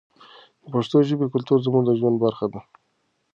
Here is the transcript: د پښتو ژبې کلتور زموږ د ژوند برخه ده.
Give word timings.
د 0.61 0.65
پښتو 0.73 0.97
ژبې 1.07 1.25
کلتور 1.33 1.57
زموږ 1.65 1.83
د 1.85 1.91
ژوند 1.99 2.17
برخه 2.23 2.45
ده. 2.53 2.61